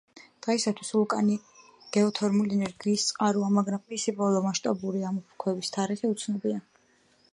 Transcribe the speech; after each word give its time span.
დღეისათვის 0.45 0.87
ვულკანი 0.95 1.35
გეოთერმული 1.97 2.57
ენერგიის 2.59 3.05
წყაროა, 3.09 3.51
მაგრამ 3.59 3.85
მისი 3.95 4.15
ბოლო 4.23 4.41
მასშტაბური 4.49 5.05
ამოფრქვევის 5.11 5.75
თარიღი 5.77 6.11
უცნობია. 6.15 6.59